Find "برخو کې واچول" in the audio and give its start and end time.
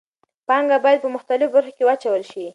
1.55-2.23